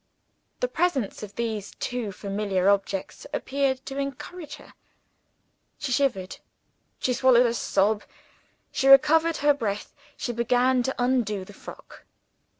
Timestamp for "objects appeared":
2.69-3.85